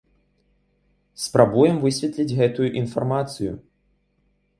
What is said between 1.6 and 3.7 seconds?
высветліць гэтую інфармацыю.